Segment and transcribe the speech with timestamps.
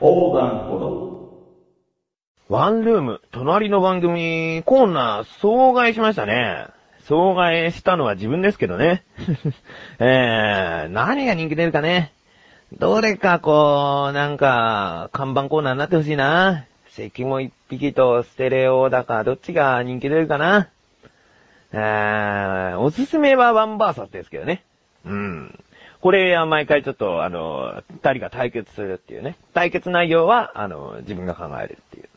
[0.00, 1.10] 横断歩道。
[2.48, 6.68] ワンルーム、隣の番組、コーナー、総替えしましたね。
[7.04, 9.04] 総替えしたのは自分ですけどね。
[10.00, 12.12] えー、何が人気出るかね。
[12.72, 16.64] どれかこう、なんか、看板コーナーになってほしいな。
[16.88, 20.68] 関も一匹とステレオだか、どっちが人気出るかな。
[21.72, 24.64] えー、おすすめはワンバーサスですけどね。
[25.04, 25.58] うん。
[26.00, 29.36] これは毎回ちょっと、あの、二人が対決するっていうね。
[29.52, 32.08] 対決内容は、あの、自分が考えるっていう。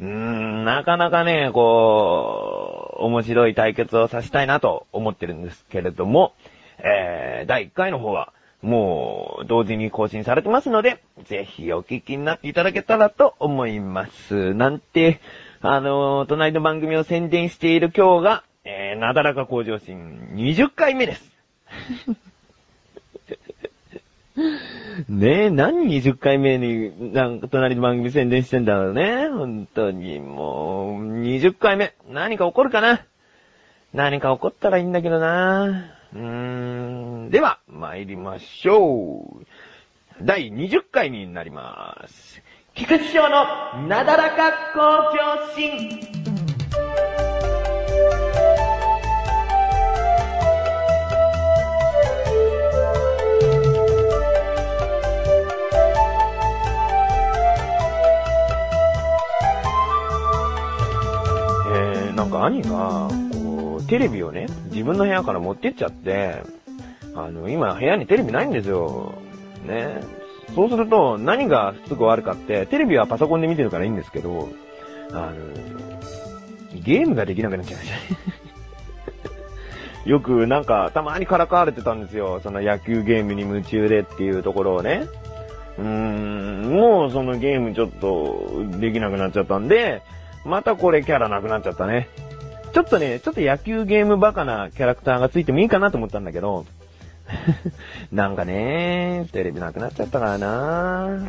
[0.00, 6.34] うーん、なかなかね、こう、面白い対決をさせたいなと思ってるんですけれども、
[6.78, 8.32] えー、第1回の方は、
[8.62, 14.54] もう、同時に更新されてますので、ぜひお聞きになっていただけたらと思います。
[14.54, 15.20] なんて、
[15.60, 21.32] あの隣の番組を宣伝している今日が、えー、なだらか向上心20回目です。
[25.08, 29.28] ねえ、何20回目に、なんか隣の番組宣伝してんだろうね。
[29.28, 31.94] 本当に、もう、20回目。
[32.08, 33.04] 何か起こるかな
[33.92, 35.94] 何か起こったらいいんだけどな。
[36.14, 36.20] うー
[37.26, 37.30] ん。
[37.30, 39.46] では、参りましょう。
[40.22, 42.42] 第20回になります。
[42.74, 44.80] 菊池翔のなだらか向
[45.16, 46.27] 上心。
[62.18, 66.42] なんか兄が、こう、テレビをね、自分の部屋から持ってっちゃって、
[67.14, 69.14] あの、今部屋にテレビないんですよ。
[69.64, 70.00] ね。
[70.52, 74.48] そうすると、何がすぐあるかって、テレビはパソコンで見てるからいいんですけど、
[75.12, 75.34] あの、
[76.82, 77.90] ゲームができなくなっちゃいまし
[80.04, 80.10] た。
[80.10, 82.40] よくなんか、たまにからかわれてたんですよ。
[82.42, 85.04] その野球ゲームに夢中でっていうところをね。
[85.78, 90.02] うーん、もうそのゲームちょっとできなくなっちゃったんで、
[90.44, 92.08] またこれキャラなくなっちゃったね。
[92.72, 96.66] ちょっとね、ちょっと野球ゲームバカなキャラクターがついてもいいかなと思ったんだけど、
[98.12, 101.28] なんかね、テレビなくなっちゃったからな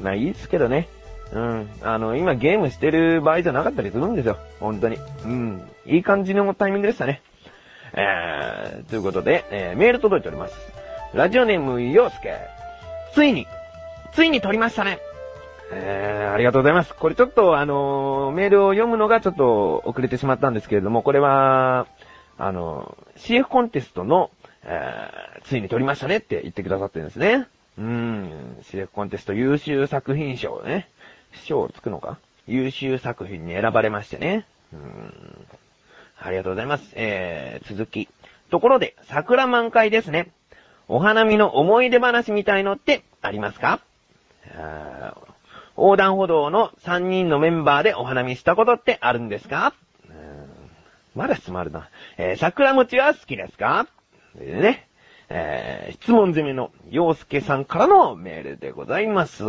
[0.00, 0.88] まあいいっすけどね。
[1.32, 1.68] うん。
[1.82, 4.38] あの、今ゲームしてる場合じゃなかったりするんですよ。
[4.60, 4.98] 本当に。
[5.24, 5.68] うん。
[5.86, 7.22] いい感じのタイミングでしたね。
[7.94, 10.54] えー、ということで、えーメール届いております。
[11.14, 12.36] ラジオネーム、ようすけ。
[13.12, 13.46] ついに、
[14.12, 14.98] ついに撮りましたね。
[15.72, 16.94] えー、ありがとうございます。
[16.94, 21.86] これちょっと、あのーメールを読むのがちょっと遅れてしまったんですけれども、これは、
[22.38, 24.30] あのー CF コンテストの、
[24.62, 27.46] えーついに撮りましたねって言ってくださってるんですね。
[27.78, 30.88] うーん、CF コンテスト優秀作品賞ね。
[31.32, 32.18] 賞をつくのか？
[32.46, 34.46] 優秀作品に選ばれましてね。
[34.72, 35.46] うーん。
[36.18, 36.92] ありがとうございます。
[36.94, 38.08] えー、続き。
[38.50, 40.30] ところで、桜満開ですね。
[40.88, 43.80] お花見の思い出話みたいのってありますか？
[44.54, 45.35] あー
[45.76, 49.74] 横断歩道の3人のメンバーでお花見したことってあるんですか？
[51.14, 51.88] まだ質問あるな。
[52.18, 53.86] えー桜餅は好きですか？
[54.38, 54.88] でね。
[55.28, 59.44] えー質問攻めの洋介さんからのメールでございます。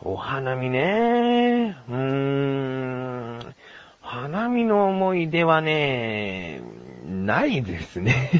[0.00, 1.76] お花見ね。
[1.88, 3.54] うーん。
[4.02, 6.60] 花見の思い出はね、
[7.04, 8.30] ないですね。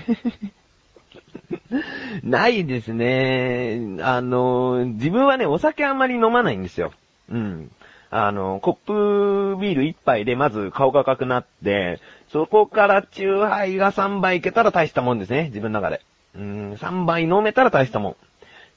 [2.23, 3.81] ないですね。
[4.01, 6.93] あの、自分はね、お酒あんまり飲まないんですよ。
[7.31, 7.71] うん。
[8.11, 16.01] あの、コップビール一杯でまず顔が赤くなって、そこからチューハイが3杯いけたら大したもんですね、自分の中で。
[16.37, 18.17] うん、3杯飲めたら大したもん。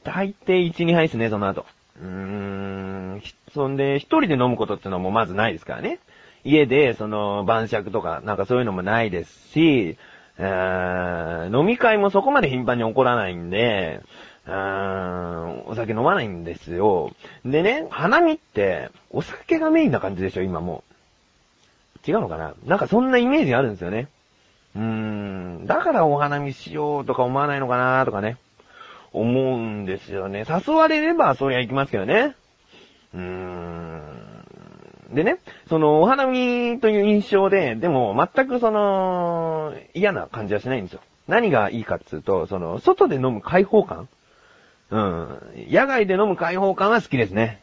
[0.03, 1.65] 大抵1、2杯ですね、その後。
[2.01, 3.21] うーん、
[3.53, 5.99] そんで、一人で飲むことってのもまずないですからね。
[6.43, 9.97] 家で、その、晩酌とか、なんかそういうのもないですし、
[10.39, 14.01] えー飲み会もそこまで頻繁に起こらないんで、
[14.45, 17.11] うーんお酒飲まないんですよ。
[17.43, 20.83] でね、花見って、お酒がメインな感じでしょ、今も
[22.07, 22.09] う。
[22.09, 22.53] 違うのかな？
[22.65, 24.07] なんかそんなイメージあるんですよね。
[24.75, 28.37] うーん、だからお花見しようとか思わないのかなとかね。
[29.11, 30.45] 思うんですよね。
[30.47, 32.35] 誘われればそりゃ行きますけどね。
[33.13, 33.88] うーん。
[35.11, 41.01] でね、その、お花見という印象で、でも全くその、嫌な感じはしないんですよ。
[41.27, 44.07] 何がいいかっつうと、その、外で飲む開放感
[44.91, 45.39] うん。
[45.69, 47.61] 野外で飲む開放感は好きですね。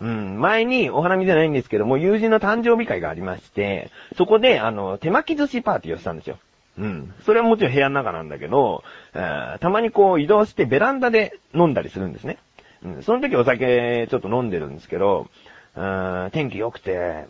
[0.00, 0.40] うん。
[0.40, 6.38] 前にお花見じゃないんですけども、友人の誕生日会がありまして、そこで、あの、手巻き寿司パーティーをしたんですよ。
[6.78, 7.14] うん。
[7.24, 8.82] それはもちろん部屋の中なんだけど、
[9.14, 12.38] えーたまにこう移動してベランダで飲んだりするんですね。
[12.84, 13.02] うん。
[13.02, 15.28] その時お酒ちょっと飲んでるんですけど、
[15.74, 17.26] 天気良くて、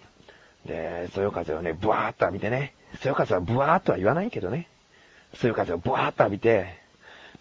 [0.67, 4.69] で、そよ風をね、ブワーっと浴びてね、そよ風はブワーっとは言わないけどね、
[5.35, 6.81] そよ風をブワーっと浴びて、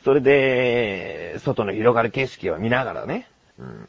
[0.04, 3.28] それで、外の広がる景色を見ながらね、
[3.60, 3.88] うん、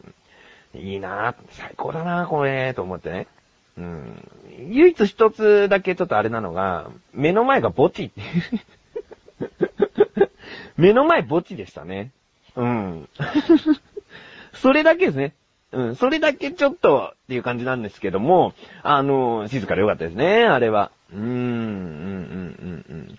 [0.74, 3.26] いいな最高だなこれ、と思ってね。
[3.78, 4.28] うん。
[4.68, 8.12] 唯一一つだけちょっとあれなのが、目の前が墓地
[10.76, 12.10] 目の前墓地でしたね。
[12.56, 13.08] うん。
[14.52, 15.32] それだけですね。
[15.72, 18.52] うん、それだけちょっとっていう感じなんですけども、
[18.82, 20.90] あの、静かでよかったですね、あれは。
[21.12, 23.18] うーん、うん、うん、うん、うん。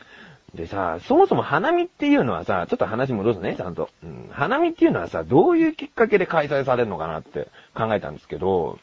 [0.53, 3.89] でさ、そもそも花見っていうのはさ、ちょっと話戻すね、ちゃんと。
[4.03, 8.77] うん、花見っていうのはさ、どういうきっかけで開催されるのかなって考えたんですけど、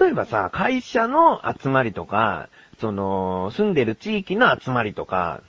[0.00, 2.48] 例えばさ、会社の集まりとか、
[2.80, 5.42] その、住んでる地域の集まりとか、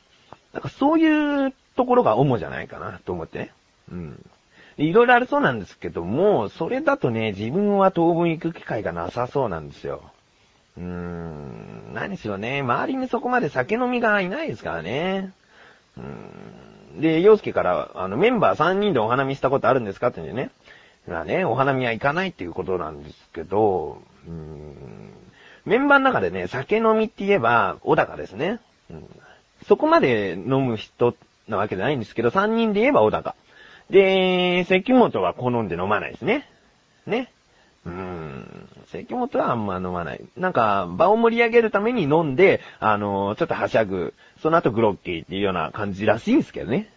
[0.53, 3.51] なんかそういうところが主じゃないかなと思ってね。
[3.91, 4.25] うん。
[4.77, 10.01] いろいろあるそうなんですけども、それだとね、自分は当分行く機会がなさそうなんですよ。
[10.77, 15.31] うーん、何しろね、周りにそこまで酒飲みがいないですからね。
[15.97, 16.03] うー
[16.97, 17.01] ん。
[17.01, 20.49] で、洋介から、あの、メンバー3人でお花見したことあるんですかって言うね。
[21.07, 25.13] まあね、お花見は行かないっていうことなんですけど、うーん、
[25.65, 28.59] メンバーの中でね、酒飲みって言えば、小高ですね。
[28.89, 29.05] うん、
[29.67, 31.15] そこまで飲む人
[31.47, 33.35] なわけじゃないんですけど、3人で言えば小高。
[33.89, 36.47] で、関本は好んで飲まないですね。
[37.05, 37.31] ね。
[37.85, 38.69] うーん。
[38.87, 40.21] 関本はあんま飲まない。
[40.37, 44.13] なんか、場を盛り上げるために飲んで、あのー、ちょっとはしゃぐ。
[44.41, 46.89] その後グロッキーっていうような感じらしいんですけどね。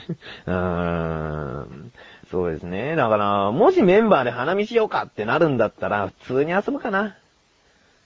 [0.46, 1.92] うーん。
[2.30, 2.96] そうですね。
[2.96, 7.16] だから、もしメンバーで花見しようかってなるんだったら、普通に遊ぶかな。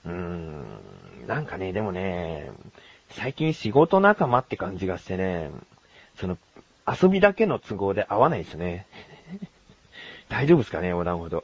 [0.05, 0.79] うーん。
[1.27, 2.51] なんかね、でもね、
[3.11, 5.51] 最近仕事仲間って感じがしてね、
[6.15, 6.37] その、
[7.01, 8.85] 遊びだけの都合で合わないですね。
[10.29, 11.43] 大丈夫ですかね、横断歩道。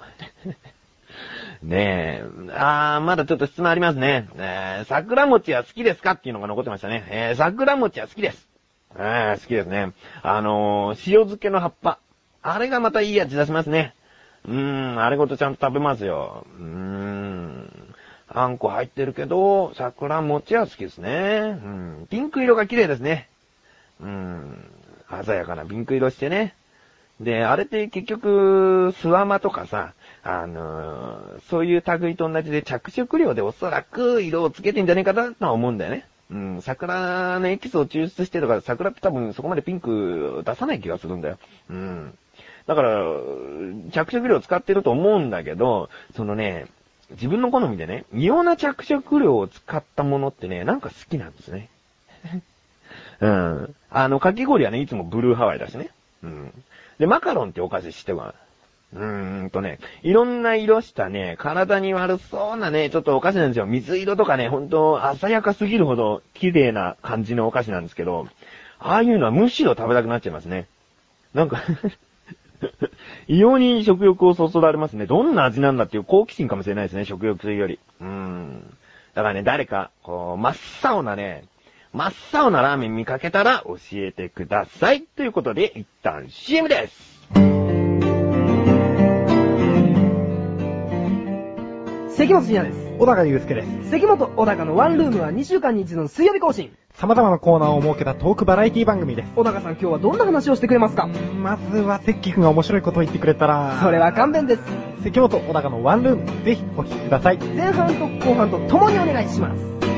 [1.63, 2.24] ねえ。
[2.53, 4.27] あー、まだちょっと質問ありますね。
[4.36, 7.06] えー、桜餅は好きですかっていうのが残ってましたね。
[7.09, 8.47] えー、桜餅は好きです。
[8.97, 9.92] えー、好きですね。
[10.21, 12.00] あのー、塩漬けの葉っぱ。
[12.41, 13.95] あれがまたいい味出しますね。
[14.48, 14.53] うー
[14.95, 16.45] ん、あれごとちゃんと食べますよ。
[16.59, 17.95] うーん。
[18.27, 21.59] あんこ入ってるけど、桜餅は好きですね。
[21.63, 22.07] うん。
[22.09, 23.30] ピンク色が綺麗ですね。
[24.01, 24.69] うん。
[25.09, 26.55] 鮮やかなピンク色してね。
[27.19, 29.93] で、あれって結局、スワマとかさ、
[30.23, 36.05] あのー、そういう類と同じで着色料でおそらく色をつけてんじゃねえかなとは思うんだよね。
[36.31, 41.37] うん、桜のエキスを抽出してとか、桜って多分そこまでピンク出さない気がするんだよ。
[41.69, 42.17] うん。
[42.67, 43.03] だから、
[43.91, 46.65] 着色料使ってると思うんだけど、そのね、
[47.11, 51.69] 自分の好みでね、異様な着色料を使ったものってね、なんか好きなんですね。
[53.21, 53.75] うん。
[53.89, 55.89] あの、かき氷はね、いつもブルーハワイだしね。
[56.23, 56.53] うん。
[57.00, 58.35] で、マカロンってお菓子しては、
[58.94, 63.65] うーんとね、いろんな色したね、体に悪そうなね、ちょっとお菓子なんですよ。
[63.65, 68.27] 水色とかね、ほんと、鮮やかすぎるほど綺麗な感じのお菓子なんですけど、
[68.79, 70.67] ああいうのはむしろ食べたくなっちゃいますね。
[71.33, 71.62] なんか
[73.27, 75.06] 異様に食欲をそそられますね。
[75.06, 77.79] どんな味なんだっていう好奇心かもしれないですね、食欲というより。
[78.00, 78.77] うーん。
[79.13, 81.45] だからね、誰か、こう、真っ青なね、
[81.95, 85.03] 真っ青なラーメン見かけたら教えてください。
[85.03, 87.21] ということで、一旦 CM です。
[92.18, 92.97] 関本信也です。
[93.00, 93.92] 小高祐介です。
[93.92, 96.75] 関本小高のワンルームは2週間に一度の水曜日更新。
[96.96, 99.31] 様々なコーナーを設けたトークバラエティ番組です。
[99.34, 101.08] 小高さん今日はどんな話をしてくれますか？
[101.08, 103.79] まずは関君が面白いことを言ってくれたら。
[103.81, 104.62] それは勘弁です。
[105.01, 107.38] 関本小高のワンルーム、ぜひお聞きください。
[107.38, 109.94] 前半と後半と共にお願いします。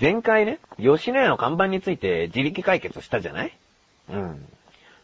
[0.00, 3.56] 前回ね、吉野家の看板について自力解決したじゃない？
[4.10, 4.46] うん。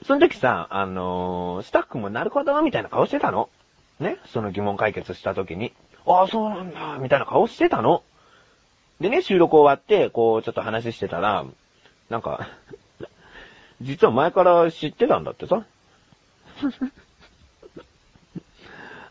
[0.04, 3.48] その時さ、あのー、スタッフもなるほど、みたいな顔してたの？
[4.00, 4.18] ね？
[4.26, 5.72] その疑問解決した時に。
[6.06, 8.02] ああ、そうなんだ、みたいな顔してたの？
[9.00, 11.44] でね、収録終わって、こう、ちょっと話してたら、
[12.08, 12.48] なんか
[13.80, 15.64] 実は前から知ってたんだってさ。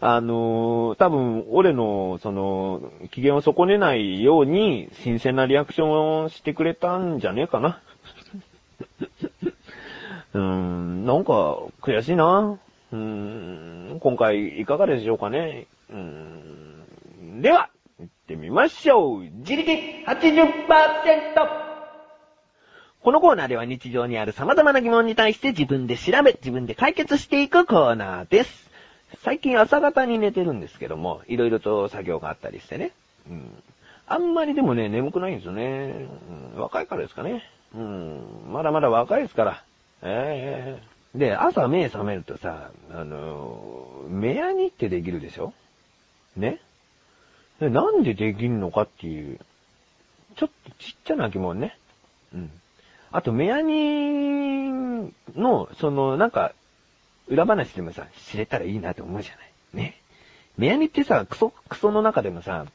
[0.02, 7.82] あのー、多分、俺の、その、機嫌を損ねないように、新鮮なリアクションをしてくれたんじゃねえかな。
[10.34, 12.58] うーん、なんか、悔しいな。
[12.94, 12.98] うー
[13.96, 15.68] ん、今回、いかがでしょうかね。
[15.90, 19.24] うーん、では、行ってみましょう。
[19.24, 19.70] 自力
[20.06, 21.70] 80%!
[23.02, 28.69] このコーナーでは日常にある様々な疑問に対して自分で調べ、自分で解決していくコーナーです。
[29.24, 32.92] 最近朝方に寝てるんですけども、いろいろと作業があったりしてね。
[33.30, 33.64] うん。
[34.08, 36.08] あんまりでもね、眠くないんですよね。
[36.56, 37.44] うん、若いからですかね。
[37.76, 38.24] うん。
[38.48, 39.64] まだまだ若いですから。
[40.02, 45.54] ええー、で、朝目覚めるとさ、あのー、目やにってできるでしょ？
[46.38, 46.60] ね？
[47.60, 49.40] でなんでできるのかっていう、
[50.38, 51.78] ちょっとちっちゃな疑問ね。
[52.34, 52.52] うん。
[53.12, 54.72] あと、メアニ
[55.36, 56.54] の、その、なんか、
[57.30, 59.52] 裏話でもさ、知れたらいいなと思うじゃない。
[59.74, 59.96] ね。
[60.58, 62.66] メアニってさ、クソ、クソの中でもさ、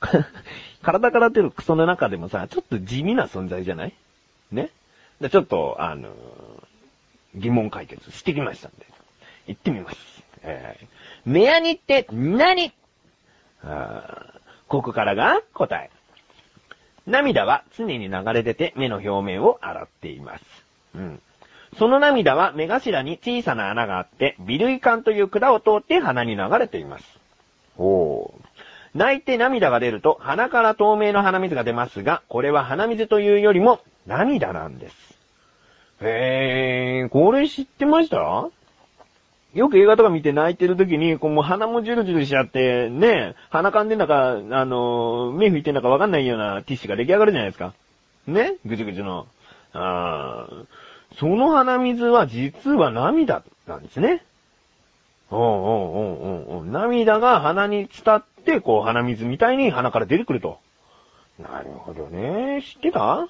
[0.82, 3.94] 体から出るクソの中でもさ、ちょっと地味な存在じゃない？
[4.50, 4.70] ね。
[5.20, 6.12] でちょっと、あのー
[7.34, 8.84] 疑問解決してきましたんで、
[9.46, 10.22] 行ってみます。
[10.42, 10.86] えー、
[11.24, 12.74] メアニって何？
[13.64, 14.34] あ
[14.68, 15.90] ここからが答え。
[17.06, 20.44] 涙は常に流れ出て目の表面を洗っています。
[20.94, 21.22] うん。
[21.78, 27.18] その涙は目頭に小さな穴があって、微類管という管を通って鼻に流れています。
[27.78, 28.32] おー。
[28.94, 35.18] 泣いて涙が出ると鼻から透明の鼻水が出ますが、これは鼻水というよりも涙なんです。
[36.02, 38.50] へー、これ知ってました？
[39.54, 47.72] よく映画とか見て泣いてる時に、こうもう鼻もジュルジュルしちゃって、ね、鼻かんでんだか、あのー目拭いてんだかわかんないようなティッシュが出来上がるじゃないですか。
[48.26, 49.26] ねぐじゅぐじゅの。
[49.72, 50.66] あー
[51.18, 54.24] その鼻水は実は涙なんですね。
[55.30, 60.58] うおうおうおうおうん涙が鼻に伝って、こう鼻水みたいに鼻から出てくると。
[61.38, 62.62] なるほどね。
[62.62, 63.20] 知ってた？
[63.20, 63.26] あ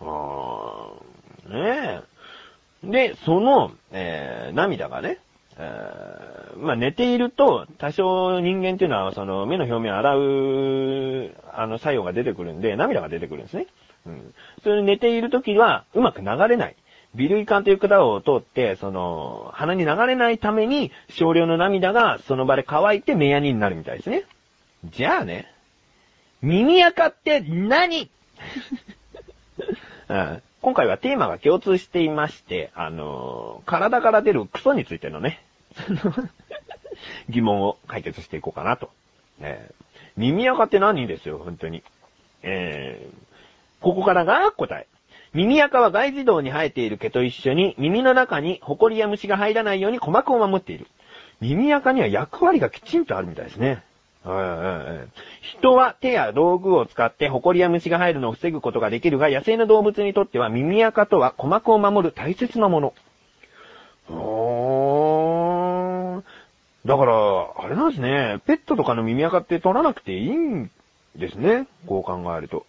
[0.00, 2.02] あ、ね
[2.84, 2.88] え。
[2.90, 5.18] で、その、えー、涙がね、
[5.58, 13.66] えーまあ、寝ていると、多少人間っていうのは、その、目の表面を洗う、あの、作用が出てくるんで、涙が出てくるんですね。
[14.06, 14.34] うん。
[14.62, 16.76] それで寝ているときは、うまく流れない。
[17.14, 24.24] 微類管という管を通って、その、鼻に流れないために、少量の涙がその場で乾いて目やにになるみたいですね。
[24.84, 25.52] じゃあね、
[26.42, 28.10] 耳垢って何？
[30.08, 35.40] うん今回はテーマが共通していまして、あの体から出るクソについてのね、
[37.30, 38.90] 疑問を解決していこうかなと。
[39.40, 39.74] えー
[40.16, 41.84] 耳垢って何ですよ、本当に。
[42.42, 43.28] えー
[43.80, 44.88] ここからが答え。
[45.34, 50.86] 耳垢は外耳道に生えている毛と一緒に耳の中にホコリや虫が入らないように鼓膜を守っている。
[51.40, 53.82] 耳垢には役割がきちんとあるみたいですね。
[55.42, 62.94] 人は手や道具を使ってホコリや虫が入るのを防ぐことができるが、野生の動物にとっては耳垢とは鼓膜を守る大切なもの。
[66.84, 67.14] だから、
[67.58, 68.40] あれなんですね。
[68.46, 70.70] ペットとかの耳垢って取らなくていいん
[71.16, 71.66] ですね。
[71.86, 72.66] こう考えると。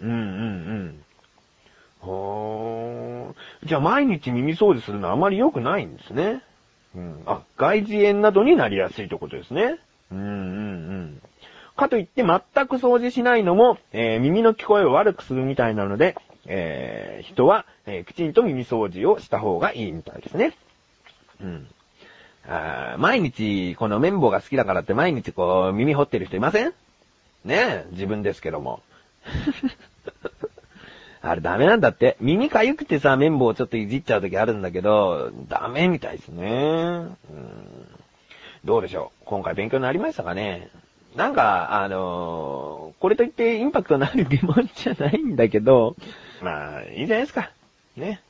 [0.00, 1.04] うんうん。
[2.00, 3.57] ほー。
[3.68, 6.42] じゃあ毎日耳掃除するのはあまり良くないんですね。
[6.96, 7.22] うん。
[7.26, 9.78] あ、外耳炎などになりやすいということですね。
[10.10, 10.30] うんうんう
[11.04, 11.22] ん。
[11.76, 20.56] かといって全く掃除しないのも、えー耳の聞こえを悪くするみたいなので、えー人は、えーきちんと耳掃除をした方がいいみたいですね。
[21.40, 21.68] うん。
[22.48, 26.72] あ毎日、この綿棒が好きだからって毎日こう耳掘ってる人いません？
[27.44, 28.80] ねえ、自分ですけども。
[31.20, 32.16] あれダメなんだって。
[32.20, 36.46] 耳かゆくてさ、綿棒をちょっといじっちゃう時あるんだけど、ダメみたいですね。
[36.50, 37.98] うん
[38.64, 40.68] どうでしょう今回勉強になりましたかね
[41.14, 45.94] なんか、あのーこれといってインパクトのある疑問じゃないんだけど、
[46.42, 47.52] まあ、いいじゃないですか。
[47.96, 48.20] ね。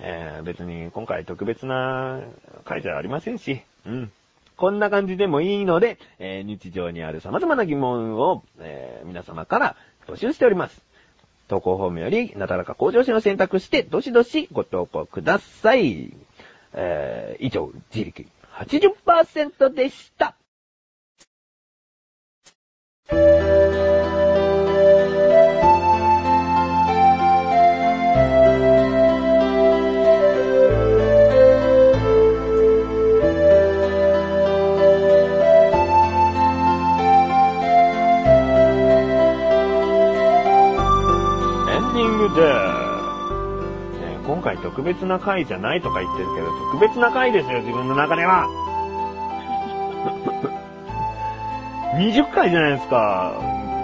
[0.00, 2.20] えー別に今回特別な
[2.64, 4.12] 回じゃありませんし、うん。
[4.56, 10.80] こんな感じでもいいので、えー日常にある様々な疑問を、えー皆様から募集しております。
[11.48, 16.12] 投稿フォームより、なだらか向上心を選択して、どしどしご投稿ください。
[16.74, 20.36] えー以上、自力80%でした。
[44.68, 48.46] 特別な回じゃないとか言ってるけど、特別な回ですよ、自分の中では。
[51.96, 53.32] 20回じゃないですか。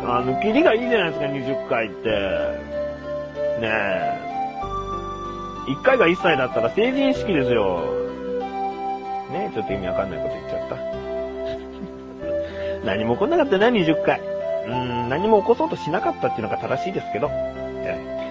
[0.07, 2.11] あの、キリがいいじゃないですか、20回って。
[3.61, 4.21] ねえ。
[5.69, 7.81] 1回が1歳だったら成人式ですよ。
[9.31, 10.77] ねえ、ちょっと意味わかんないこと言っちゃった。
[12.85, 14.21] 何も起こんなかったな、20回。
[14.21, 17.31] うーん、何も起こそうとしなかったっていうのが正しいですけど。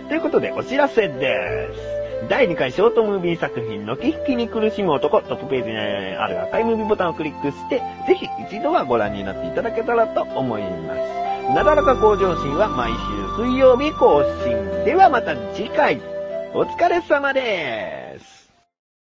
[0.08, 1.93] ということで、お知らせです。
[2.30, 11.54] 第2回ショートムービー作品のき引きに苦しむ男、トップページにある赤いムービーボタンをクリックして、ぜひ一度はご覧になっていただけたらと思います。
[11.54, 14.86] なだらか向上心は毎週水曜日更新。
[14.86, 16.02] ではまた次回、
[16.54, 18.03] お疲れ様です。